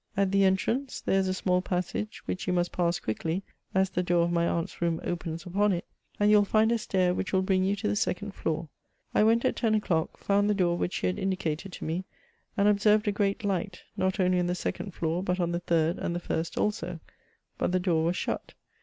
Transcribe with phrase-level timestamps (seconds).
[0.17, 3.43] At the entrance there is a small passage, which you must pass quickly,
[3.75, 5.85] as the door of my aunt's room opens upon it,
[6.19, 8.67] and you will find a stair which will bring you to the second floor.'
[9.13, 12.05] I went at teiK o'clock, found the door which she had indicated to me,
[12.57, 15.99] and observed a great light, not only on the second floor, but on the third
[15.99, 16.99] and the first also;
[17.59, 18.55] but the door was shut.